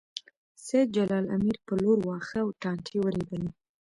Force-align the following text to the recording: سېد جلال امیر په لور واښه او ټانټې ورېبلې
سېد 0.65 0.87
جلال 0.95 1.25
امیر 1.35 1.57
په 1.65 1.73
لور 1.81 1.97
واښه 2.07 2.39
او 2.45 2.49
ټانټې 2.61 2.97
ورېبلې 3.01 3.49